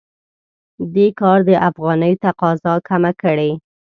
[0.93, 3.51] دې کار د افغانۍ تقاضا کمه کړې.